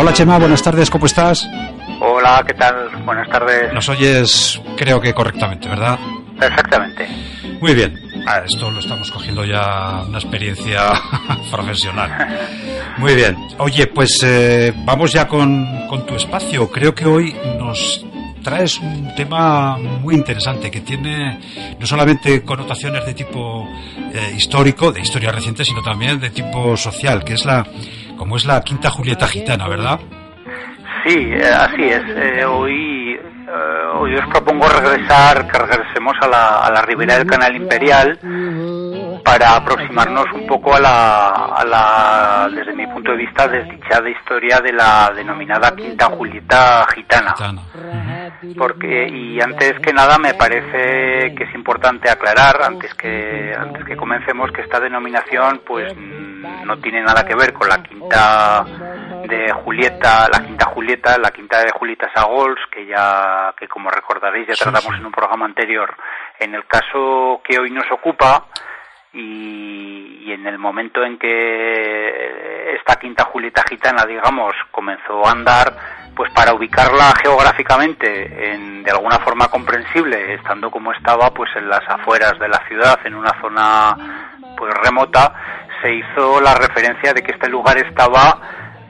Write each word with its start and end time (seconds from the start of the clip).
Hola 0.00 0.12
Chema, 0.12 0.38
buenas 0.38 0.62
tardes, 0.62 0.90
¿cómo 0.90 1.06
estás? 1.06 1.44
Hola, 2.00 2.44
¿qué 2.46 2.54
tal? 2.54 2.88
Buenas 3.04 3.28
tardes. 3.30 3.72
Nos 3.74 3.88
oyes, 3.88 4.62
creo 4.76 5.00
que 5.00 5.12
correctamente, 5.12 5.68
¿verdad? 5.68 5.98
Exactamente. 6.40 7.08
Muy 7.60 7.74
bien. 7.74 8.00
Ah, 8.24 8.42
esto 8.46 8.70
lo 8.70 8.78
estamos 8.78 9.10
cogiendo 9.10 9.44
ya 9.44 10.04
una 10.06 10.18
experiencia 10.18 10.92
profesional. 11.50 12.12
Muy 12.98 13.16
bien. 13.16 13.36
Oye, 13.58 13.88
pues 13.88 14.22
eh, 14.22 14.72
vamos 14.84 15.12
ya 15.12 15.26
con, 15.26 15.88
con 15.88 16.06
tu 16.06 16.14
espacio. 16.14 16.70
Creo 16.70 16.94
que 16.94 17.04
hoy 17.04 17.36
nos 17.58 18.06
traes 18.44 18.78
un 18.78 19.12
tema 19.16 19.78
muy 19.78 20.14
interesante 20.14 20.70
que 20.70 20.82
tiene 20.82 21.40
no 21.76 21.86
solamente 21.88 22.44
connotaciones 22.44 23.04
de 23.04 23.14
tipo 23.14 23.66
eh, 24.14 24.34
histórico, 24.36 24.92
de 24.92 25.00
historia 25.00 25.32
reciente, 25.32 25.64
sino 25.64 25.82
también 25.82 26.20
de 26.20 26.30
tipo 26.30 26.76
social, 26.76 27.24
que 27.24 27.34
es 27.34 27.44
la, 27.44 27.66
como 28.18 28.36
es 28.36 28.44
la 28.44 28.60
Quinta 28.60 28.90
Julieta 28.90 29.26
Gitana, 29.26 29.68
¿verdad? 29.68 29.98
Sí, 31.06 31.16
eh, 31.16 31.42
así 31.48 31.82
es. 31.84 32.02
Eh, 32.08 32.44
hoy, 32.44 33.18
hoy 33.94 34.14
os 34.16 34.26
propongo 34.26 34.68
regresar, 34.68 35.46
que 35.46 35.58
regresemos 35.58 36.14
a 36.20 36.26
la, 36.26 36.58
a 36.66 36.70
la 36.70 36.82
ribera 36.82 37.16
del 37.16 37.26
Canal 37.26 37.56
Imperial 37.56 38.18
para 39.24 39.56
aproximarnos 39.56 40.26
un 40.34 40.46
poco 40.46 40.74
a 40.74 40.80
la, 40.80 41.28
a 41.28 41.64
la, 41.64 42.48
desde 42.54 42.74
mi 42.74 42.86
punto 42.86 43.12
de 43.12 43.18
vista, 43.18 43.46
desdichada 43.46 44.08
historia 44.10 44.60
de 44.60 44.72
la 44.72 45.12
denominada 45.14 45.74
Quinta 45.74 46.06
Julieta 46.06 46.86
Gitana. 46.94 47.34
Porque, 48.56 49.08
y 49.08 49.40
antes 49.40 49.80
que 49.80 49.92
nada 49.92 50.18
me 50.18 50.34
parece 50.34 51.34
que 51.34 51.44
es 51.44 51.54
importante 51.54 52.08
aclarar, 52.08 52.62
antes 52.62 52.94
que, 52.94 53.52
antes 53.58 53.84
que 53.84 53.96
comencemos, 53.96 54.52
que 54.52 54.62
esta 54.62 54.78
denominación 54.78 55.62
pues 55.66 55.92
no 55.96 56.78
tiene 56.78 57.02
nada 57.02 57.24
que 57.26 57.34
ver 57.34 57.52
con 57.52 57.68
la 57.68 57.82
Quinta 57.82 58.64
de 59.26 59.52
Julieta, 59.52 60.28
la 60.32 60.46
Quinta 60.46 60.66
Julieta, 60.66 61.18
la 61.18 61.30
Quinta 61.30 61.64
de 61.64 61.70
Julieta 61.72 62.10
Sagols, 62.14 62.60
que 62.70 62.86
ya, 62.86 63.52
que 63.58 63.66
como 63.66 63.90
recordaréis 63.90 64.46
ya 64.46 64.54
tratamos 64.54 64.96
en 64.98 65.06
un 65.06 65.12
programa 65.12 65.46
anterior. 65.46 65.96
En 66.38 66.54
el 66.54 66.64
caso 66.66 67.40
que 67.44 67.58
hoy 67.58 67.70
nos 67.70 67.90
ocupa, 67.90 68.46
y, 69.12 70.30
en 70.32 70.46
el 70.46 70.58
momento 70.58 71.02
en 71.02 71.18
que 71.18 72.74
esta 72.76 72.96
quinta 72.96 73.24
Julieta 73.24 73.64
gitana, 73.68 74.04
digamos, 74.04 74.54
comenzó 74.70 75.26
a 75.26 75.32
andar, 75.32 75.74
pues 76.18 76.32
para 76.32 76.52
ubicarla 76.52 77.14
geográficamente 77.22 78.52
en, 78.52 78.82
de 78.82 78.90
alguna 78.90 79.20
forma 79.20 79.46
comprensible, 79.46 80.34
estando 80.34 80.68
como 80.68 80.92
estaba, 80.92 81.30
pues 81.30 81.48
en 81.54 81.68
las 81.68 81.88
afueras 81.88 82.36
de 82.40 82.48
la 82.48 82.60
ciudad, 82.66 82.98
en 83.04 83.14
una 83.14 83.40
zona 83.40 84.34
pues 84.56 84.74
remota, 84.82 85.32
se 85.80 85.94
hizo 85.94 86.40
la 86.40 86.56
referencia 86.56 87.14
de 87.14 87.22
que 87.22 87.30
este 87.30 87.48
lugar 87.48 87.78
estaba 87.78 88.40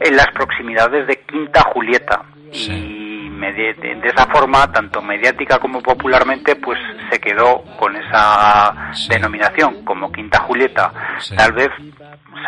en 0.00 0.16
las 0.16 0.28
proximidades 0.28 1.06
de 1.06 1.20
Quinta 1.20 1.64
Julieta. 1.74 2.22
Y 2.50 3.07
de, 3.38 4.00
esa 4.04 4.26
forma, 4.26 4.70
tanto 4.72 5.00
mediática 5.00 5.58
como 5.58 5.80
popularmente, 5.80 6.56
pues 6.56 6.78
se 7.10 7.20
quedó 7.20 7.62
con 7.78 7.96
esa 7.96 8.92
denominación 9.08 9.84
como 9.84 10.10
Quinta 10.12 10.40
Julieta. 10.40 10.92
Tal 11.36 11.52
vez 11.52 11.70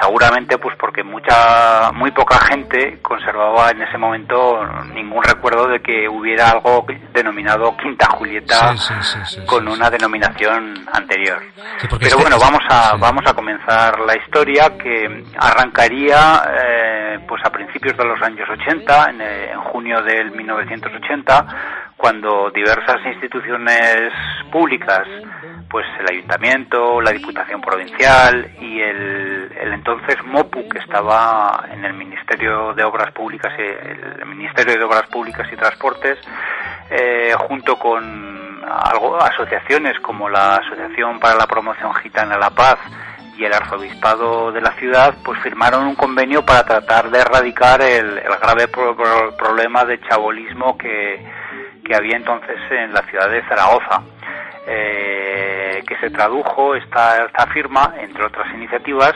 seguramente 0.00 0.58
pues 0.58 0.76
porque 0.76 1.02
mucha 1.02 1.90
muy 1.92 2.10
poca 2.12 2.38
gente 2.46 2.98
conservaba 3.02 3.70
en 3.70 3.82
ese 3.82 3.98
momento 3.98 4.64
ningún 4.94 5.22
recuerdo 5.22 5.66
de 5.68 5.80
que 5.80 6.08
hubiera 6.08 6.50
algo 6.50 6.86
denominado 7.12 7.76
Quinta 7.76 8.06
Julieta 8.10 8.74
con 9.46 9.66
una 9.68 9.90
denominación 9.90 10.86
anterior. 10.92 11.40
Pero 11.82 11.96
este 12.00 12.14
bueno, 12.16 12.38
vamos 12.38 12.62
a 12.68 12.96
vamos 12.96 13.24
a 13.26 13.34
comenzar 13.34 13.98
la 14.00 14.16
historia 14.16 14.76
que 14.78 15.24
arrancaría 15.38 16.42
eh, 16.48 17.18
pues 17.26 17.42
a 17.44 17.50
principios 17.50 17.96
de 17.96 18.04
los 18.04 18.20
años 18.22 18.48
80, 18.48 19.10
en, 19.10 19.20
eh, 19.20 19.50
en 19.52 19.60
junio 19.60 20.02
del 20.02 20.30
1980, 20.80 21.92
cuando 21.96 22.50
diversas 22.50 23.04
instituciones 23.06 24.12
públicas 24.50 25.06
pues 25.68 25.86
el 26.00 26.16
ayuntamiento, 26.16 27.00
la 27.00 27.12
Diputación 27.12 27.60
Provincial 27.60 28.50
y 28.60 28.80
el, 28.80 29.52
el, 29.56 29.72
entonces 29.72 30.16
MOPU 30.24 30.68
que 30.68 30.78
estaba 30.78 31.66
en 31.70 31.84
el 31.84 31.94
Ministerio 31.94 32.74
de 32.74 32.82
Obras 32.82 33.12
Públicas 33.12 33.52
el 33.56 34.26
Ministerio 34.26 34.74
de 34.74 34.84
Obras 34.84 35.06
Públicas 35.08 35.46
y 35.52 35.56
Transportes 35.56 36.18
eh, 36.90 37.32
junto 37.46 37.76
con 37.76 38.64
algo, 38.64 39.16
asociaciones 39.20 39.98
como 40.00 40.28
la 40.28 40.56
Asociación 40.56 41.20
para 41.20 41.36
la 41.36 41.46
Promoción 41.46 41.94
Gitana 41.94 42.36
La 42.36 42.50
Paz 42.50 42.78
y 43.36 43.44
el 43.44 43.52
Arzobispado 43.52 44.52
de 44.52 44.60
la 44.60 44.72
ciudad 44.72 45.14
pues 45.24 45.40
firmaron 45.40 45.86
un 45.86 45.94
convenio 45.94 46.44
para 46.44 46.64
tratar 46.64 47.10
de 47.10 47.20
erradicar 47.20 47.80
el, 47.82 48.20
grave 48.42 48.68
problema 48.68 49.84
de 49.84 50.00
chabolismo 50.00 50.76
que, 50.76 51.24
que 51.84 51.94
había 51.94 52.16
entonces 52.16 52.56
en 52.70 52.92
la 52.92 53.02
ciudad 53.02 53.30
de 53.30 53.42
Zaragoza. 53.48 54.02
Eh, 54.66 55.82
que 55.86 55.96
se 55.96 56.10
tradujo 56.10 56.76
esta, 56.76 57.24
esta 57.24 57.46
firma, 57.46 57.94
entre 57.98 58.24
otras 58.24 58.54
iniciativas, 58.54 59.14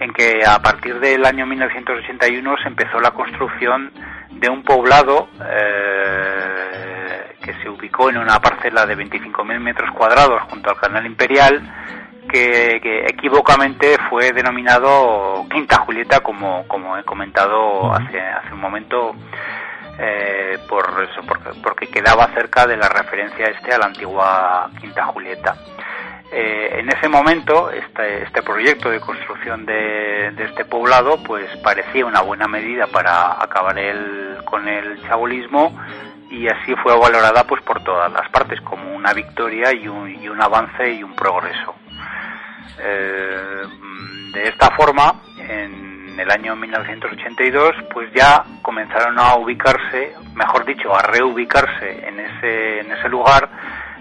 en 0.00 0.12
que 0.12 0.40
a 0.46 0.60
partir 0.60 0.98
del 1.00 1.24
año 1.26 1.46
1981 1.46 2.56
se 2.62 2.68
empezó 2.68 3.00
la 3.00 3.10
construcción 3.10 3.92
de 4.30 4.48
un 4.48 4.62
poblado 4.62 5.28
eh, 5.44 7.36
que 7.42 7.52
se 7.62 7.68
ubicó 7.68 8.08
en 8.08 8.18
una 8.18 8.40
parcela 8.40 8.86
de 8.86 8.96
25.000 8.96 9.58
metros 9.60 9.90
cuadrados 9.92 10.42
junto 10.48 10.70
al 10.70 10.76
Canal 10.76 11.04
Imperial, 11.06 11.60
que, 12.34 12.80
que, 12.82 13.06
equívocamente 13.06 13.96
fue 14.10 14.32
denominado 14.32 15.46
Quinta 15.52 15.76
Julieta, 15.78 16.18
como, 16.18 16.66
como 16.66 16.98
he 16.98 17.04
comentado 17.04 17.92
hace, 17.94 18.18
hace 18.20 18.52
un 18.52 18.60
momento 18.60 19.14
eh, 20.00 20.58
por 20.68 20.84
eso, 21.08 21.22
porque, 21.28 21.50
porque, 21.62 21.86
quedaba 21.86 22.26
cerca 22.34 22.66
de 22.66 22.76
la 22.76 22.88
referencia 22.88 23.46
este 23.46 23.72
a 23.72 23.78
la 23.78 23.86
antigua 23.86 24.68
Quinta 24.80 25.04
Julieta. 25.04 25.56
Eh, 26.32 26.80
en 26.80 26.88
ese 26.90 27.08
momento, 27.08 27.70
este, 27.70 28.24
este 28.24 28.42
proyecto 28.42 28.90
de 28.90 28.98
construcción 28.98 29.64
de, 29.64 30.34
este 30.36 30.64
poblado, 30.64 31.22
pues 31.22 31.46
parecía 31.58 32.04
una 32.04 32.22
buena 32.22 32.48
medida 32.48 32.88
para 32.88 33.40
acabar 33.40 33.78
el, 33.78 34.38
con 34.44 34.66
el 34.66 35.00
chabolismo 35.02 35.72
y 36.30 36.48
así 36.48 36.74
fue 36.82 36.98
valorada 36.98 37.44
pues 37.44 37.62
por 37.62 37.84
todas 37.84 38.10
las 38.12 38.28
partes 38.30 38.60
como 38.62 38.92
una 38.92 39.12
victoria 39.12 39.72
y 39.72 39.86
un, 39.86 40.10
y 40.10 40.28
un 40.28 40.42
avance 40.42 40.94
y 40.94 41.04
un 41.04 41.14
progreso. 41.14 41.76
Eh, 42.78 43.62
de 44.32 44.48
esta 44.48 44.70
forma, 44.70 45.20
en 45.38 46.18
el 46.18 46.30
año 46.30 46.56
1982, 46.56 47.74
pues 47.92 48.12
ya 48.12 48.44
comenzaron 48.62 49.18
a 49.18 49.36
ubicarse, 49.36 50.14
mejor 50.34 50.64
dicho, 50.64 50.94
a 50.94 51.02
reubicarse 51.02 52.08
en 52.08 52.20
ese, 52.20 52.80
en 52.80 52.92
ese 52.92 53.08
lugar 53.08 53.48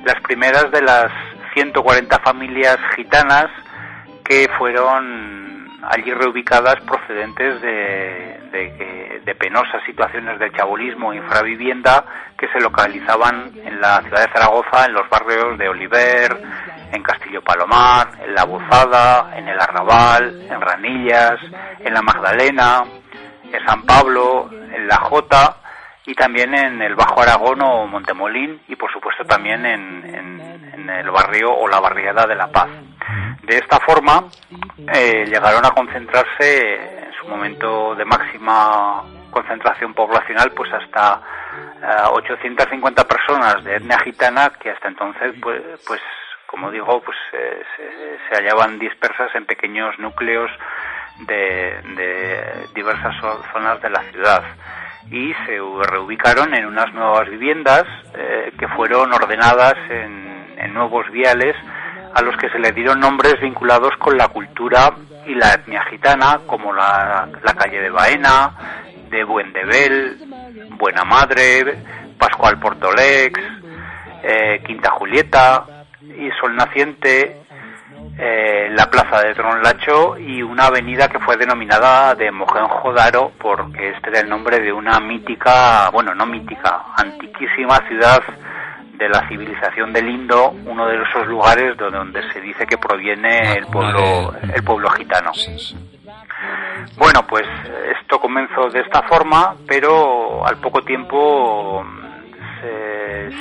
las 0.05 0.19
primeras 0.21 0.69
de 0.71 0.81
las 0.81 1.11
140 1.53 2.19
familias 2.19 2.77
gitanas 2.95 3.47
que 4.23 4.49
fueron 4.57 5.42
allí 5.89 6.13
reubicadas 6.13 6.75
procedentes 6.81 7.61
de, 7.61 9.35
penosas 9.39 9.83
situaciones 9.85 10.39
de 10.39 10.51
chabolismo 10.51 11.13
infravivienda 11.13 12.05
que 12.37 12.47
se 12.47 12.61
localizaban 12.61 13.51
en 13.55 13.81
la 13.81 14.01
ciudad 14.01 14.25
de 14.25 14.31
Zaragoza, 14.31 14.85
en 14.85 14.93
los 14.93 15.09
barrios 15.09 15.57
de 15.57 15.67
Oliver, 15.67 16.37
en 16.91 17.03
Castillo 17.03 17.41
Palomar, 17.41 18.07
en 18.23 18.33
La 18.33 18.45
Buzada, 18.45 19.35
en 19.35 19.49
el 19.49 19.59
Arrabal, 19.59 20.47
en 20.49 20.61
Ranillas, 20.61 21.39
en 21.79 21.93
la 21.93 22.01
Magdalena, 22.01 22.83
en 23.51 23.65
San 23.65 23.83
Pablo, 23.83 24.49
en 24.51 24.87
La 24.87 24.97
Jota 24.97 25.57
y 26.05 26.13
también 26.15 26.53
en 26.53 26.81
el 26.81 26.95
Bajo 26.95 27.21
Aragón 27.21 27.61
o 27.61 27.87
Montemolín 27.87 28.61
y 28.67 28.75
por 28.75 28.91
supuesto 28.91 29.23
también 29.25 29.65
en, 29.65 30.89
el 30.89 31.09
barrio 31.11 31.49
o 31.49 31.67
la 31.67 31.79
barriada 31.79 32.27
de 32.27 32.35
La 32.35 32.47
Paz. 32.47 32.69
De 33.43 33.57
esta 33.57 33.79
forma 33.79 34.25
eh, 34.93 35.25
llegaron 35.27 35.65
a 35.65 35.71
concentrarse 35.71 37.05
en 37.05 37.13
su 37.19 37.27
momento 37.27 37.95
de 37.95 38.05
máxima 38.05 39.03
concentración 39.31 39.93
poblacional 39.93 40.51
pues 40.51 40.71
hasta 40.71 41.21
850 42.11 43.01
eh, 43.01 43.05
personas 43.05 43.63
de 43.63 43.75
etnia 43.75 43.99
gitana 43.99 44.51
que 44.51 44.69
hasta 44.69 44.87
entonces 44.87 45.33
pues, 45.41 45.61
pues 45.85 46.01
como 46.53 46.69
digo, 46.69 47.01
pues 47.01 47.17
eh, 47.33 47.63
se, 48.29 48.35
hallaban 48.35 48.77
dispersas 48.77 49.33
en 49.33 49.43
pequeños 49.47 49.97
núcleos 49.97 50.51
de, 51.25 52.67
diversas 52.75 53.15
zonas 53.51 53.81
de 53.81 53.89
la 53.89 54.03
ciudad. 54.11 54.43
Y 55.09 55.33
se 55.47 55.57
reubicaron 55.89 56.53
en 56.53 56.67
unas 56.67 56.93
nuevas 56.93 57.27
viviendas 57.27 57.85
eh, 58.15 58.53
que 58.59 58.67
fueron 58.67 59.11
ordenadas 59.11 59.73
en, 59.89 60.53
en, 60.59 60.73
nuevos 60.75 61.09
viales 61.09 61.55
a 62.13 62.21
los 62.21 62.37
que 62.37 62.49
se 62.49 62.59
le 62.59 62.71
dieron 62.71 62.99
nombres 62.99 63.39
vinculados 63.41 63.91
con 63.97 64.17
la 64.17 64.27
cultura 64.27 64.93
y 65.25 65.35
la 65.35 65.53
etnia 65.53 65.83
gitana, 65.85 66.39
como 66.45 66.73
la, 66.73 67.29
calle 67.57 67.79
de 67.79 67.89
Baena, 67.89 68.51
de 69.09 69.23
Buendebel, 69.23 70.17
Buena 70.77 71.03
Madre, 71.03 71.77
Pascual 72.17 72.59
Portolex, 72.59 73.39
eh, 74.23 74.61
Quinta 74.65 74.91
Julieta, 74.91 75.65
y 76.01 76.29
Sol 76.39 76.55
Naciente 76.55 77.43
eh, 78.17 78.69
la 78.71 78.89
plaza 78.91 79.21
de 79.21 79.33
Tronlacho 79.33 80.17
y 80.19 80.43
una 80.43 80.67
avenida 80.67 81.07
que 81.07 81.19
fue 81.19 81.35
denominada 81.35 82.13
de 82.13 82.31
Mohenjo-Daro 82.31 83.31
porque 83.39 83.89
este 83.89 84.09
era 84.09 84.19
el 84.19 84.29
nombre 84.29 84.59
de 84.59 84.71
una 84.71 84.99
mítica, 84.99 85.89
bueno, 85.91 86.13
no 86.13 86.25
mítica, 86.27 86.83
antiquísima 86.95 87.77
ciudad 87.87 88.21
de 88.93 89.09
la 89.09 89.27
civilización 89.27 89.91
del 89.91 90.09
Indo, 90.09 90.51
uno 90.65 90.87
de 90.87 91.01
esos 91.01 91.27
lugares 91.27 91.75
donde 91.77 92.21
se 92.31 92.41
dice 92.41 92.65
que 92.65 92.77
proviene 92.77 93.53
el 93.53 93.65
pueblo, 93.67 94.33
el 94.53 94.63
pueblo 94.63 94.89
gitano. 94.91 95.31
Bueno, 96.97 97.25
pues 97.27 97.45
esto 97.99 98.19
comenzó 98.19 98.69
de 98.69 98.81
esta 98.81 99.01
forma, 99.03 99.55
pero 99.67 100.45
al 100.45 100.57
poco 100.57 100.81
tiempo 100.81 101.83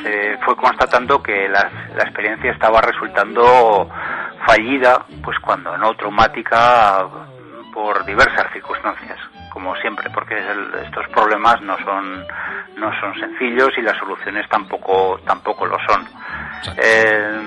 se, 0.03 0.39
fue 0.45 0.57
constatando 0.57 1.23
que 1.23 1.49
la, 1.49 1.71
experiencia 2.03 2.53
estaba 2.53 2.81
resultando 2.81 3.89
fallida, 4.47 5.05
pues 5.23 5.39
cuando 5.41 5.77
no 5.77 5.95
traumática 5.95 7.07
por 7.73 8.05
diversas 8.05 8.53
circunstancias, 8.53 9.19
como 9.51 9.75
siempre, 9.77 10.11
porque 10.11 10.37
estos 10.85 11.09
problemas 11.09 11.61
no 11.63 11.77
son 11.79 12.25
no 12.77 12.91
son 13.01 13.15
sencillos 13.19 13.71
y 13.77 13.83
las 13.83 13.97
soluciones 13.99 14.49
tampoco 14.49 15.21
tampoco 15.25 15.67
lo 15.67 15.77
son. 15.87 16.07
Eh, 16.77 17.41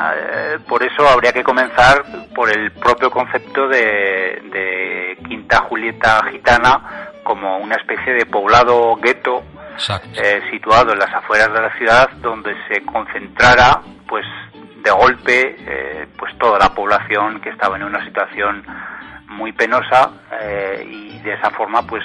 eh, 0.00 0.58
por 0.68 0.82
eso 0.82 1.08
habría 1.08 1.32
que 1.32 1.42
comenzar 1.42 2.04
por 2.34 2.50
el 2.50 2.70
propio 2.72 3.10
concepto 3.10 3.68
de, 3.68 4.42
de 4.52 5.18
Quinta 5.26 5.58
Julieta 5.62 6.22
Gitana 6.30 7.08
como 7.22 7.58
una 7.58 7.76
especie 7.76 8.14
de 8.14 8.26
poblado 8.26 8.96
gueto 8.96 9.42
eh, 10.16 10.42
situado 10.50 10.92
en 10.92 10.98
las 10.98 11.12
afueras 11.14 11.52
de 11.52 11.60
la 11.60 11.72
ciudad 11.76 12.10
donde 12.20 12.52
se 12.66 12.84
concentrara 12.84 13.80
pues 14.08 14.24
de 14.82 14.90
golpe 14.90 15.56
eh, 15.60 16.06
pues 16.18 16.36
toda 16.38 16.58
la 16.58 16.74
población 16.74 17.40
que 17.40 17.50
estaba 17.50 17.76
en 17.76 17.84
una 17.84 18.04
situación 18.04 18.64
muy 19.28 19.52
penosa 19.52 20.10
eh, 20.40 20.84
y 20.84 21.18
de 21.20 21.34
esa 21.34 21.50
forma 21.50 21.86
pues 21.86 22.02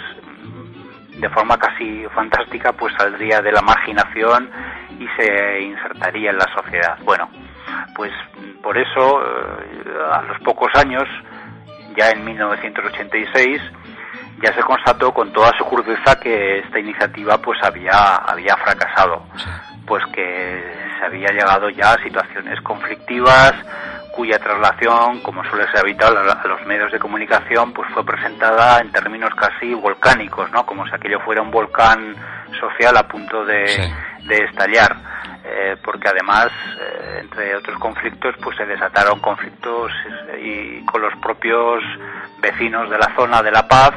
de 1.18 1.30
forma 1.30 1.58
casi 1.58 2.06
fantástica 2.14 2.74
pues 2.74 2.94
saldría 2.98 3.42
de 3.42 3.52
la 3.52 3.62
marginación 3.62 4.50
y 5.00 5.08
se 5.18 5.62
insertaría 5.62 6.32
en 6.32 6.38
la 6.38 6.48
sociedad. 6.56 6.98
Bueno 7.04 7.30
pues 7.96 8.12
por 8.62 8.78
eso 8.78 9.20
a 9.20 10.22
los 10.24 10.40
pocos 10.40 10.70
años 10.76 11.04
ya 11.96 12.10
en 12.10 12.26
1986 12.26 13.62
ya 14.42 14.54
se 14.54 14.62
constató 14.62 15.14
con 15.14 15.32
toda 15.32 15.52
su 15.58 15.66
crudeza 15.66 16.20
que 16.20 16.60
esta 16.60 16.80
iniciativa 16.80 17.38
pues 17.38 17.58
había, 17.64 18.16
había 18.16 18.56
fracasado, 18.58 19.24
pues 19.86 20.04
que 20.14 20.83
se 21.04 21.08
había 21.08 21.32
llegado 21.32 21.70
ya 21.70 21.94
a 21.94 22.04
situaciones 22.04 22.62
conflictivas 22.62 23.54
cuya 24.12 24.40
traslación, 24.40 25.20
como 25.22 25.44
suele 25.46 25.66
ser 25.72 25.80
habitual 25.80 26.16
a 26.18 26.48
los 26.48 26.66
medios 26.66 26.92
de 26.92 27.00
comunicación, 27.00 27.74
pues 27.74 27.90
fue 27.94 28.06
presentada 28.06 28.80
en 28.80 28.92
términos 28.92 29.32
casi 29.36 29.74
volcánicos, 29.74 30.52
¿no? 30.52 30.66
Como 30.66 30.86
si 30.86 30.94
aquello 30.94 31.20
fuera 31.22 31.42
un 31.42 31.50
volcán 31.50 32.16
social 32.60 32.96
a 32.96 33.08
punto 33.08 33.44
de, 33.44 33.92
estallar. 34.30 34.96
Eh, 35.44 35.76
porque 35.84 36.08
además, 36.08 36.48
eh, 36.80 37.18
entre 37.22 37.56
otros 37.56 37.78
conflictos, 37.80 38.36
pues 38.42 38.56
se 38.56 38.66
desataron 38.66 39.20
conflictos 39.20 39.92
eh, 40.30 40.80
y 40.80 40.86
con 40.86 41.02
los 41.02 41.14
propios 41.18 41.84
vecinos 42.40 42.90
de 42.90 42.98
la 42.98 43.14
zona 43.16 43.42
de 43.42 43.52
La 43.52 43.68
Paz, 43.68 43.94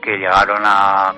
que 0.00 0.16
llegaron 0.16 0.62
a, 0.64 1.14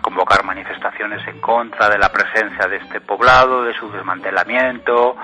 convocar 0.00 0.44
manifestaciones 0.44 1.26
en 1.28 1.40
contra 1.40 1.88
de 1.88 1.98
la 1.98 2.10
presencia 2.10 2.66
de 2.66 2.76
este 2.76 3.00
poblado, 3.00 3.62
de 3.64 3.74
su 3.74 3.90
desmantelamiento, 3.90 5.16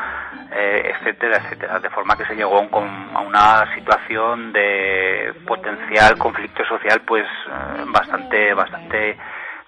eh, 0.52 0.92
etcétera, 0.94 1.38
etcétera, 1.38 1.78
de 1.80 1.90
forma 1.90 2.16
que 2.16 2.26
se 2.26 2.34
llegó 2.34 2.58
a 2.58 3.20
una 3.20 3.74
situación 3.74 4.52
de 4.52 5.34
potencial 5.46 6.18
conflicto 6.18 6.64
social, 6.64 7.00
pues 7.06 7.24
eh, 7.24 7.84
bastante, 7.86 8.54
bastante 8.54 9.18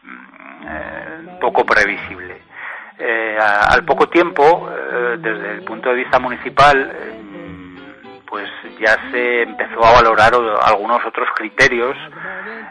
mm, 0.03 0.67
eh, 0.67 1.39
poco 1.41 1.65
previsible. 1.65 2.43
al 3.41 3.83
poco 3.85 4.09
tiempo, 4.09 4.69
desde 5.19 5.53
el 5.53 5.63
punto 5.65 5.89
de 5.89 5.95
vista 5.95 6.19
municipal, 6.19 6.77
pues 8.27 8.49
ya 8.79 8.97
se 9.11 9.43
empezó 9.43 9.85
a 9.85 9.93
valorar 9.93 10.33
algunos 10.63 11.05
otros 11.07 11.29
criterios 11.35 11.97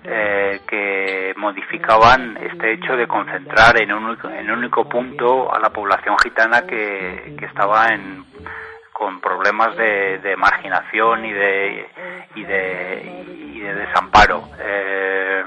eh, 0.03 0.61
que 0.67 1.33
modificaban 1.37 2.37
este 2.37 2.73
hecho 2.73 2.95
de 2.95 3.07
concentrar 3.07 3.81
en 3.81 3.91
un, 3.91 4.17
en 4.33 4.51
un 4.51 4.59
único 4.59 4.87
punto 4.87 5.53
a 5.53 5.59
la 5.59 5.69
población 5.69 6.17
gitana 6.23 6.61
que, 6.61 7.35
estaba 7.41 7.87
en, 7.87 8.23
con 8.93 9.19
problemas 9.19 9.75
de, 9.75 10.35
marginación 10.37 11.25
y 11.25 11.33
de, 11.33 11.89
y 12.35 12.43
de, 12.43 13.25
y 13.55 13.59
de 13.59 13.75
desamparo. 13.75 14.43
Eh, 14.59 15.43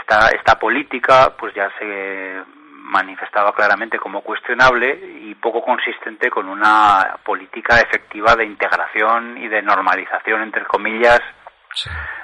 esta, 0.00 0.28
esta 0.28 0.58
política 0.58 1.34
pues 1.36 1.52
ya 1.54 1.70
se 1.78 2.42
manifestaba 2.86 3.52
claramente 3.52 3.98
como 3.98 4.22
cuestionable 4.22 4.98
y 5.22 5.34
poco 5.34 5.62
consistente 5.62 6.30
con 6.30 6.48
una 6.48 7.18
política 7.24 7.80
efectiva 7.80 8.36
de 8.36 8.44
integración 8.44 9.36
y 9.38 9.48
de 9.48 9.60
normalización, 9.60 10.42
entre 10.42 10.64
comillas, 10.64 11.20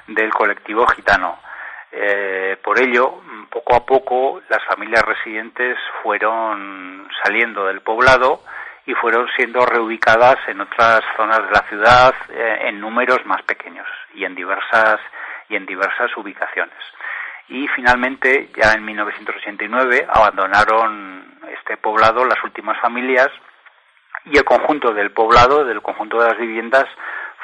del 0.07 0.31
colectivo 0.33 0.85
gitano. 0.87 1.39
Eh, 1.91 2.57
por 2.63 2.79
ello, 2.79 3.21
poco 3.49 3.75
a 3.75 3.85
poco, 3.85 4.41
las 4.49 4.63
familias 4.65 5.03
residentes 5.03 5.77
fueron 6.01 7.07
saliendo 7.23 7.65
del 7.65 7.81
poblado 7.81 8.41
y 8.85 8.93
fueron 8.95 9.27
siendo 9.35 9.65
reubicadas 9.65 10.37
en 10.47 10.61
otras 10.61 11.01
zonas 11.15 11.39
de 11.45 11.51
la 11.51 11.65
ciudad 11.69 12.15
eh, 12.29 12.59
en 12.63 12.79
números 12.81 13.25
más 13.25 13.41
pequeños 13.43 13.87
y 14.13 14.25
en 14.25 14.35
diversas 14.35 14.99
y 15.49 15.55
en 15.55 15.65
diversas 15.65 16.15
ubicaciones 16.17 16.77
y 17.49 17.67
finalmente 17.69 18.49
ya 18.55 18.71
en 18.73 18.85
1989 18.85 20.07
abandonaron 20.09 21.39
este 21.59 21.77
poblado 21.77 22.25
las 22.25 22.41
últimas 22.43 22.79
familias 22.79 23.29
y 24.25 24.37
el 24.37 24.45
conjunto 24.45 24.93
del 24.93 25.11
poblado, 25.11 25.65
del 25.65 25.81
conjunto 25.81 26.19
de 26.21 26.29
las 26.29 26.37
viviendas, 26.37 26.85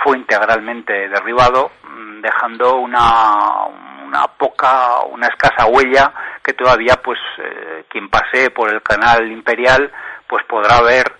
fue 0.04 0.18
integralmente 0.18 1.10
derribado, 1.10 1.72
mm, 1.84 2.22
dejando 2.22 2.75
una, 2.78 3.66
una 4.06 4.28
poca, 4.28 5.01
una 5.10 5.28
escasa 5.28 5.68
huella 5.68 6.12
que 6.44 6.54
todavía, 6.54 6.96
pues, 7.04 7.19
eh, 7.38 7.86
quien 7.90 8.10
pase 8.10 8.50
por 8.51 8.74
el 8.74 8.81
canal 8.81 9.31
imperial, 9.31 9.92
pues 10.28 10.44
podrá 10.46 10.81
ver 10.81 11.12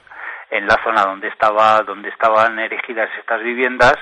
en 0.49 0.67
la 0.67 0.81
zona 0.83 1.03
donde 1.03 1.27
estaba, 1.27 1.81
donde 1.83 2.09
estaban 2.09 2.57
erigidas 2.59 3.09
estas 3.19 3.41
viviendas, 3.43 3.95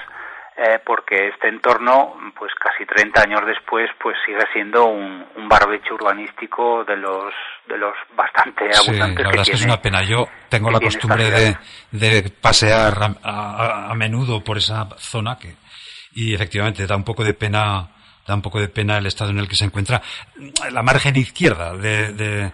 eh, 0.59 0.80
porque 0.83 1.27
este 1.27 1.50
entorno, 1.50 2.15
pues 2.36 2.51
casi 2.56 2.83
30 2.83 3.21
años 3.21 3.42
después, 3.45 3.88
pues 4.01 4.18
sigue 4.25 4.42
siendo 4.51 4.86
un, 4.86 5.24
un 5.36 5.48
barbecho 5.48 5.94
urbanístico 5.94 6.83
de 6.83 6.98
los 6.98 7.31
de 7.68 7.78
los 7.78 7.94
bastante 8.16 8.64
abundantes 8.64 9.18
sí, 9.18 9.23
la 9.23 9.30
verdad 9.30 9.42
es 9.42 9.49
que 9.49 9.56
es 9.56 9.66
una 9.66 9.80
pena. 9.80 10.02
Yo 10.04 10.28
tengo 10.49 10.71
la 10.71 10.80
costumbre 10.80 11.30
de, 11.30 11.57
de, 11.92 12.31
pasear 12.42 13.18
a, 13.21 13.92
a, 13.92 13.94
menudo 13.94 14.44
por 14.44 14.57
esa 14.57 14.90
zona 14.97 15.37
que 15.37 15.54
y 16.14 16.33
efectivamente 16.33 16.87
da 16.87 16.95
un 16.95 17.04
poco 17.04 17.23
de 17.23 17.35
pena 17.35 17.90
da 18.26 18.33
un 18.33 18.42
poco 18.42 18.59
de 18.59 18.68
pena 18.68 18.97
el 18.97 19.06
estado 19.06 19.30
en 19.30 19.37
el 19.37 19.47
que 19.47 19.56
se 19.56 19.66
encuentra 19.66 20.02
la 20.71 20.81
margen 20.81 21.16
izquierda 21.16 21.78
de, 21.78 22.14
de, 22.14 22.52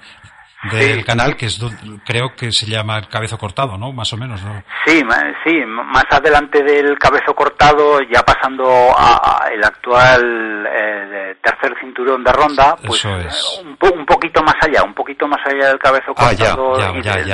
del 0.72 1.06
canal, 1.06 1.36
que 1.36 1.48
es 1.48 1.60
creo 2.06 2.34
que 2.36 2.52
se 2.52 2.66
llama 2.66 2.98
el 2.98 3.08
cabezo 3.08 3.38
cortado, 3.38 3.78
¿no? 3.78 3.92
Más 3.92 4.12
o 4.14 4.18
menos, 4.18 4.42
¿no? 4.44 4.64
Sí, 4.86 5.04
sí, 5.44 5.54
más 5.66 6.06
adelante 6.10 6.64
del 6.64 6.98
cabezo 6.98 7.34
cortado, 7.36 8.00
ya 8.02 8.22
pasando 8.24 8.66
a, 8.98 9.48
el 9.52 9.64
actual 9.64 10.68
eh, 10.70 11.36
tercer 11.42 11.76
cinturón 11.80 12.24
de 12.24 12.32
ronda, 12.32 12.76
pues 12.86 13.04
un, 13.06 13.78
un, 13.82 14.06
poquito 14.06 14.42
más 14.44 14.56
allá, 14.62 14.84
un 14.84 14.94
poquito 14.94 15.28
más 15.28 15.40
allá 15.46 15.70
del 15.70 15.80
cabezo 15.80 16.14
cortado, 16.14 16.78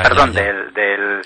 perdón, 0.03 0.33
del, 0.33 0.74
del, 0.74 1.21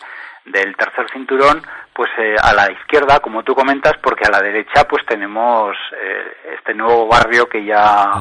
del 0.46 0.76
tercer 0.76 1.06
cinturón, 1.14 1.62
pues 1.94 2.10
eh, 2.18 2.36
a 2.42 2.54
la 2.54 2.72
izquierda, 2.72 3.20
como 3.20 3.44
tú 3.44 3.54
comentas, 3.54 3.94
porque 4.02 4.26
a 4.26 4.32
la 4.32 4.42
derecha 4.42 4.88
pues 4.88 5.06
tenemos 5.06 5.76
eh, 5.92 6.56
este 6.58 6.74
nuevo 6.74 7.08
barrio 7.08 7.48
que 7.48 7.64
ya, 7.64 8.12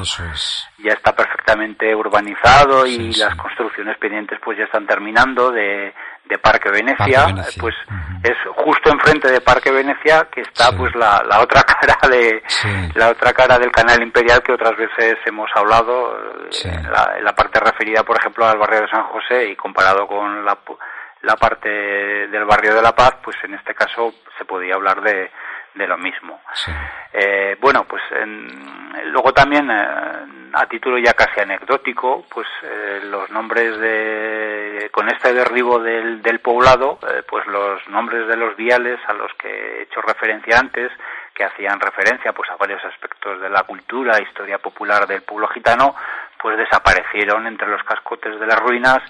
ya 0.77 0.93
está 0.93 1.15
perfectamente 1.15 1.95
urbanizado 1.95 2.85
y 2.85 3.13
las 3.15 3.35
construcciones 3.35 3.97
pendientes 3.97 4.39
pues 4.43 4.57
ya 4.57 4.65
están 4.65 4.85
terminando 4.85 5.51
de, 5.51 5.93
de 6.25 6.37
Parque 6.37 6.69
Venecia, 6.69 7.25
pues 7.59 7.75
es 8.23 8.37
justo 8.55 8.91
enfrente 8.91 9.31
de 9.31 9.41
Parque 9.41 9.71
Venecia 9.71 10.27
que 10.31 10.41
está 10.41 10.71
pues 10.77 10.93
la, 10.95 11.23
la 11.27 11.41
otra 11.41 11.63
cara 11.81 11.97
de 12.09 12.43
la 12.95 13.09
otra 13.09 13.33
cara 13.33 13.57
del 13.57 13.71
canal 13.71 14.01
imperial 14.01 14.41
que 14.43 14.53
otras 14.53 14.77
veces 14.77 15.17
hemos 15.25 15.49
hablado 15.55 16.15
en 16.63 16.91
la, 16.91 17.15
en 17.17 17.23
la 17.23 17.33
parte 17.33 17.59
referida 17.59 18.03
por 18.03 18.17
ejemplo 18.17 18.45
al 18.45 18.57
barrio 18.57 18.81
de 18.81 18.89
San 18.89 19.03
José 19.05 19.49
y 19.49 19.55
comparado 19.55 20.07
con 20.07 20.45
la 20.45 20.57
la 21.23 21.35
parte 21.35 21.69
del 21.69 22.45
barrio 22.45 22.75
de 22.75 22.81
La 22.81 22.93
Paz, 22.93 23.15
pues 23.23 23.37
en 23.43 23.53
este 23.55 23.73
caso 23.73 24.13
se 24.37 24.45
podía 24.45 24.75
hablar 24.75 25.01
de, 25.01 25.31
de 25.73 25.87
lo 25.87 25.97
mismo. 25.97 26.41
Eh, 27.13 27.57
bueno, 27.59 27.85
pues 27.85 28.03
luego 29.05 29.33
también, 29.33 29.69
eh, 29.71 30.51
a 30.53 30.65
título 30.67 30.97
ya 30.97 31.13
casi 31.13 31.39
anecdótico, 31.39 32.25
pues 32.29 32.47
eh, 32.63 33.01
los 33.05 33.29
nombres 33.31 33.77
de, 33.79 34.89
con 34.91 35.09
este 35.09 35.33
derribo 35.33 35.79
del, 35.79 36.21
del 36.21 36.39
poblado, 36.39 36.99
pues 37.27 37.47
los 37.47 37.87
nombres 37.87 38.27
de 38.27 38.35
los 38.35 38.55
viales 38.57 38.99
a 39.07 39.13
los 39.13 39.33
que 39.35 39.47
he 39.47 39.83
hecho 39.83 40.01
referencia 40.01 40.59
antes, 40.59 40.91
que 41.33 41.45
hacían 41.45 41.79
referencia 41.79 42.33
pues 42.33 42.49
a 42.49 42.57
varios 42.57 42.83
aspectos 42.83 43.41
de 43.41 43.49
la 43.49 43.63
cultura, 43.63 44.21
historia 44.21 44.57
popular 44.57 45.07
del 45.07 45.23
pueblo 45.23 45.47
gitano, 45.47 45.95
pues 46.39 46.57
desaparecieron 46.57 47.47
entre 47.47 47.69
los 47.69 47.83
cascotes 47.83 48.39
de 48.39 48.45
las 48.45 48.59
ruinas 48.59 49.01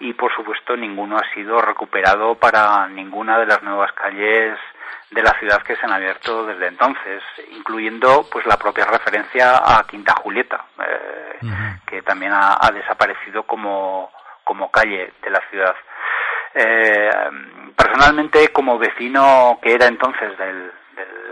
y 0.00 0.12
por 0.14 0.34
supuesto 0.34 0.76
ninguno 0.76 1.16
ha 1.16 1.34
sido 1.34 1.60
recuperado 1.60 2.34
para 2.34 2.88
ninguna 2.88 3.38
de 3.38 3.46
las 3.46 3.62
nuevas 3.62 3.92
calles 3.92 4.58
de 5.10 5.22
la 5.22 5.32
ciudad 5.38 5.62
que 5.62 5.76
se 5.76 5.84
han 5.84 5.92
abierto 5.92 6.46
desde 6.46 6.66
entonces, 6.66 7.22
incluyendo 7.52 8.26
pues 8.30 8.44
la 8.46 8.56
propia 8.56 8.84
referencia 8.84 9.58
a 9.58 9.84
Quinta 9.86 10.14
Julieta, 10.20 10.64
eh, 10.80 11.38
que 11.86 12.02
también 12.02 12.32
ha, 12.34 12.70
desaparecido 12.72 13.44
como, 13.44 14.10
como 14.42 14.70
calle 14.70 15.12
de 15.22 15.30
la 15.30 15.40
ciudad. 15.50 15.74
Eh, 16.54 17.10
personalmente, 17.76 18.48
como 18.48 18.78
vecino 18.78 19.58
que 19.62 19.74
era 19.74 19.86
entonces 19.86 20.36
del, 20.38 20.64
de 20.66 20.72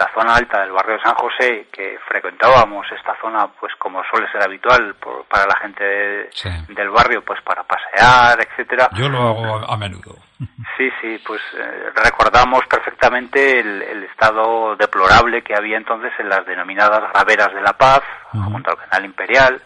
la 0.03 0.11
zona 0.13 0.35
alta 0.35 0.61
del 0.61 0.73
barrio 0.73 0.97
de 0.97 1.03
San 1.03 1.15
José, 1.15 1.69
que 1.73 1.97
frecuentábamos 2.09 2.85
esta 2.91 3.17
zona, 3.21 3.47
pues 3.61 3.73
como 3.79 4.03
suele 4.05 4.31
ser 4.33 4.43
habitual 4.43 4.97
para 5.29 5.47
la 5.47 5.57
gente 5.61 5.85
del 5.85 6.91
barrio, 6.91 7.23
pues 7.25 7.41
para 7.43 7.63
pasear, 7.63 8.39
etcétera. 8.41 8.91
Yo 8.95 9.09
lo 9.09 9.19
hago 9.19 9.71
a 9.71 9.77
menudo. 9.77 10.17
Sí, 10.77 10.91
sí, 11.01 11.23
pues 11.25 11.41
eh, 11.57 11.91
recordamos 11.95 12.67
perfectamente 12.67 13.61
el, 13.61 14.03
estado 14.05 14.75
deplorable 14.75 15.43
que 15.43 15.55
había 15.55 15.77
entonces 15.77 16.13
en 16.19 16.29
las 16.29 16.45
denominadas 16.47 17.13
graveras 17.13 17.55
de 17.55 17.61
la 17.61 17.75
paz, 17.75 18.01
junto 18.33 18.71
al 18.71 18.79
canal 18.79 19.05
imperial, 19.05 19.63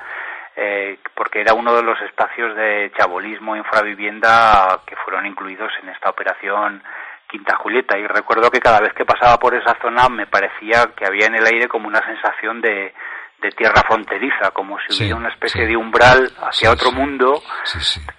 eh, 0.57 0.99
porque 1.15 1.41
era 1.41 1.55
uno 1.55 1.75
de 1.75 1.83
los 1.83 1.99
espacios 2.03 2.55
de 2.57 2.93
chabolismo 2.99 3.57
infravivienda 3.57 4.81
que 4.85 4.97
fueron 4.97 5.25
incluidos 5.27 5.73
en 5.83 5.91
esta 5.91 6.11
operación 6.11 6.83
Quinta 7.29 7.57
Julieta 7.57 7.99
y 7.99 8.07
recuerdo 8.07 8.51
que 8.51 8.61
cada 8.61 8.81
vez 8.81 8.93
que 8.95 9.05
pasaba 9.05 9.39
por 9.39 9.55
esa 9.55 9.77
zona 9.81 10.09
me 10.09 10.27
parecía 10.27 10.93
que 10.97 11.07
había 11.07 11.27
en 11.27 11.35
el 11.35 11.47
aire 11.47 11.69
como 11.69 11.89
una 11.89 12.05
sensación 12.05 12.61
de, 12.61 12.95
tierra 13.57 13.83
fronteriza, 13.87 14.51
como 14.51 14.77
si 14.81 14.99
hubiera 14.99 15.15
una 15.15 15.29
especie 15.29 15.67
de 15.67 15.77
umbral 15.77 16.33
hacia 16.43 16.73
otro 16.73 16.91
mundo 16.91 17.41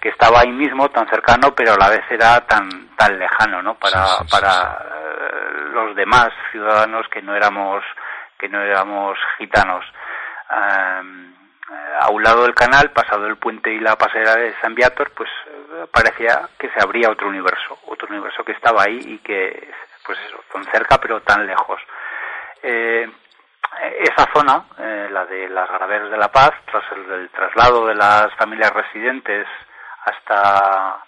que 0.00 0.08
estaba 0.08 0.40
ahí 0.40 0.50
mismo, 0.50 0.88
tan 0.88 1.06
cercano, 1.06 1.54
pero 1.54 1.74
a 1.74 1.76
la 1.76 1.90
vez 1.90 2.00
era 2.08 2.40
tan 2.46 2.96
tan 2.96 3.18
lejano, 3.18 3.62
¿no? 3.62 3.74
Para 3.74 4.06
para 4.30 4.78
eh, 4.90 5.68
los 5.70 5.94
demás 5.94 6.30
ciudadanos 6.50 7.06
que 7.12 7.20
no 7.20 7.34
éramos 7.34 7.84
que 8.38 8.48
no 8.48 8.62
éramos 8.62 9.18
gitanos. 9.36 9.84
Eh, 10.50 11.02
a 12.00 12.10
un 12.10 12.22
lado 12.22 12.44
del 12.44 12.54
canal, 12.54 12.90
pasado 12.90 13.26
el 13.26 13.36
puente 13.36 13.70
y 13.70 13.80
la 13.80 13.96
pasarela 13.96 14.36
de 14.36 14.54
San 14.60 14.74
Viator, 14.74 15.10
pues 15.10 15.28
eh, 15.46 15.86
parecía 15.92 16.48
que 16.58 16.70
se 16.70 16.80
abría 16.80 17.10
otro 17.10 17.28
universo, 17.28 17.78
otro 17.86 18.08
universo 18.08 18.44
que 18.44 18.52
estaba 18.52 18.84
ahí 18.84 19.00
y 19.04 19.18
que, 19.18 19.70
pues 20.06 20.18
eso, 20.26 20.42
tan 20.52 20.64
cerca 20.66 20.98
pero 20.98 21.20
tan 21.20 21.46
lejos. 21.46 21.80
Eh, 22.62 23.10
esa 24.00 24.26
zona, 24.32 24.64
la 24.78 25.26
de 25.26 25.48
las 25.50 25.68
Graveras 25.68 26.10
de 26.10 26.16
la 26.16 26.32
Paz, 26.32 26.52
tras 26.64 26.82
el, 26.92 27.28
traslado 27.28 27.86
de 27.86 27.94
las 27.94 28.34
familias 28.34 28.72
residentes 28.72 29.46
hasta 30.04 31.04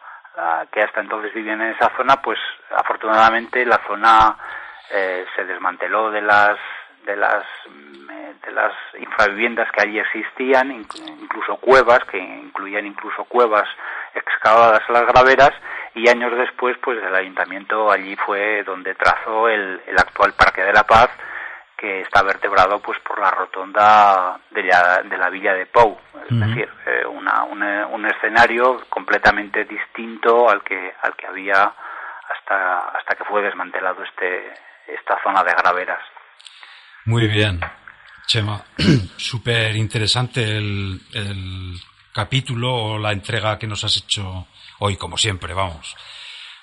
que 0.71 0.83
hasta 0.83 1.01
entonces 1.01 1.35
vivían 1.35 1.61
en 1.63 1.73
esa 1.73 1.91
zona, 1.97 2.21
pues 2.23 2.39
afortunadamente 2.71 3.65
la 3.65 3.81
zona 3.87 4.37
se 4.89 5.45
desmanteló 5.45 6.11
de 6.11 6.21
las 6.21 6.59
de 7.05 7.17
las 7.17 7.45
de 8.45 8.53
las 8.53 8.73
infraviviendas 8.99 9.71
que 9.73 9.83
allí 9.83 9.99
existían, 9.99 10.71
incluso 10.73 11.57
cuevas, 11.57 12.05
que 12.05 12.19
incluían 12.19 12.87
incluso 12.87 13.25
cuevas 13.25 13.69
excavadas 14.15 14.83
a 14.89 14.93
las 14.93 15.07
graveras, 15.07 15.53
y 15.95 16.09
años 16.09 16.37
después, 16.37 16.77
pues 16.83 16.99
el 17.03 17.15
ayuntamiento 17.15 17.91
allí 17.91 18.17
fue 18.17 18.63
donde 18.65 18.95
trazó 18.95 19.49
el, 19.49 19.81
el 19.87 19.99
actual 19.99 20.33
Parque 20.35 20.63
de 20.63 20.73
la 20.73 20.85
Paz, 20.85 21.11
que 21.81 22.03
está 22.03 22.23
vertebrado 22.23 22.79
pues 22.81 22.99
por 23.01 23.19
la 23.19 23.31
rotonda 23.31 24.39
de 24.51 24.63
la, 24.65 25.03
de 25.03 25.17
la 25.17 25.31
villa 25.31 25.55
de 25.55 25.65
Pou, 25.65 25.99
es 26.29 26.39
decir, 26.39 26.69
eh, 26.87 27.07
una, 27.07 27.45
un 27.45 28.07
escenario 28.07 28.83
completamente 28.91 29.65
distinto 29.65 30.51
al 30.51 30.63
que 30.63 30.93
al 31.01 31.17
que 31.17 31.27
había 31.27 31.73
hasta 32.29 32.79
hasta 32.81 33.15
que 33.17 33.25
fue 33.25 33.41
desmantelado 33.41 34.05
este 34.05 34.53
esta 34.89 35.19
zona 35.23 35.43
de 35.43 35.53
graveras. 35.55 36.03
Muy 37.07 37.29
bien. 37.29 37.61
Chema, 38.31 38.65
súper 39.17 39.75
interesante 39.75 40.57
el, 40.57 41.01
capítulo 42.13 42.73
o 42.73 42.97
la 42.99 43.11
entrega 43.11 43.59
que 43.59 43.67
nos 43.67 43.83
has 43.83 43.97
hecho 43.97 44.47
hoy, 44.79 44.97
como 44.97 45.19
siempre, 45.19 45.53
vamos. 45.53 45.97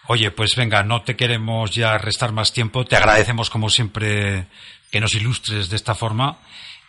Oye, 0.07 0.31
pues 0.31 0.55
venga, 0.55 0.81
no 0.83 1.01
te 1.01 1.17
queremos 1.17 1.75
ya 1.75 1.97
restar 1.97 2.31
más 2.31 2.53
tiempo, 2.53 2.85
te 2.85 2.95
agradecemos 2.95 3.49
como 3.49 3.69
siempre 3.69 4.47
que 4.89 5.01
nos 5.01 5.13
ilustres 5.13 5.69
de 5.69 5.75
esta 5.75 5.93
forma 5.93 6.37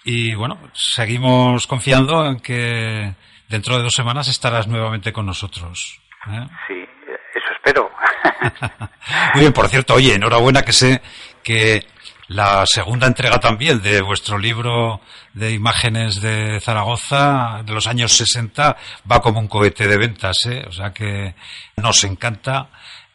y 0.04 0.36
bueno, 0.36 0.70
seguimos 0.74 1.66
confiando 1.66 2.24
en 2.26 2.38
que 2.38 3.16
dentro 3.48 3.78
de 3.78 3.82
dos 3.82 3.94
semanas 3.94 4.28
estarás 4.28 4.68
nuevamente 4.68 5.12
con 5.12 5.26
nosotros. 5.26 6.00
¿eh? 6.28 6.46
Sí, 6.68 6.74
eso 7.34 7.48
espero. 7.56 7.90
Muy 9.34 9.40
bien, 9.40 9.52
por 9.52 9.66
cierto, 9.66 9.94
oye, 9.94 10.14
enhorabuena 10.14 10.62
que 10.62 10.72
sé 10.72 11.02
que 11.42 11.84
la 12.28 12.66
segunda 12.66 13.06
entrega 13.06 13.40
también 13.40 13.80
de 13.80 14.02
vuestro 14.02 14.38
libro 14.38 15.00
de 15.32 15.52
imágenes 15.52 16.20
de 16.20 16.60
Zaragoza 16.60 17.62
de 17.64 17.72
los 17.72 17.86
años 17.86 18.12
60 18.12 18.76
va 19.10 19.22
como 19.22 19.40
un 19.40 19.48
cohete 19.48 19.88
de 19.88 19.96
ventas, 19.96 20.36
¿eh? 20.44 20.64
o 20.68 20.72
sea 20.72 20.92
que 20.92 21.34
nos 21.76 22.04
encanta 22.04 22.68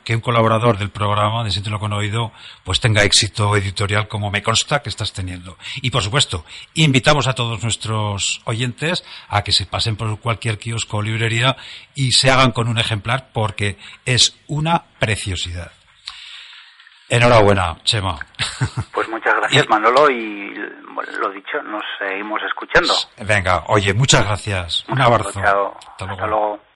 que 0.04 0.16
un 0.16 0.22
colaborador 0.22 0.80
del 0.80 0.90
programa 0.90 1.44
de 1.44 1.52
Siéntelo 1.52 1.80
con 1.80 1.94
Oído 1.94 2.32
pues 2.64 2.80
tenga 2.80 3.04
éxito 3.04 3.56
editorial 3.56 4.08
como 4.08 4.32
me 4.32 4.42
consta 4.42 4.82
que 4.82 4.90
estás 4.90 5.14
teniendo. 5.14 5.58
Y 5.76 5.92
por 5.92 6.04
supuesto, 6.04 6.44
invitamos 6.74 7.28
a 7.28 7.34
todos 7.34 7.62
nuestros 7.62 8.42
oyentes 8.46 9.04
a 9.30 9.44
que 9.44 9.52
se 9.52 9.68
pasen 9.68 9.96
por 9.96 10.20
cualquier 10.20 10.58
kiosco 10.58 10.98
o 10.98 11.02
librería 11.02 11.56
y 11.96 12.14
se 12.14 12.32
hagan 12.32 12.52
con 12.52 12.68
un 12.68 12.80
ejemplar 12.80 13.30
porque 13.32 13.78
es 14.06 14.36
una 14.48 14.86
preciosidad. 15.00 15.72
Enhorabuena, 17.10 17.78
Chema. 17.84 18.18
Pues 18.92 19.10
muchas 19.10 19.36
gracias, 19.36 19.68
Manolo, 19.70 20.10
y 20.10 20.54
lo 21.20 21.30
dicho, 21.32 21.62
nos 21.64 21.84
seguimos 22.00 22.42
escuchando. 22.44 22.94
Venga, 23.26 23.64
oye, 23.68 23.94
muchas 23.94 24.26
gracias. 24.26 24.86
Un 24.88 25.02
abrazo. 25.02 25.40
Hasta 25.40 26.06
luego. 26.06 26.60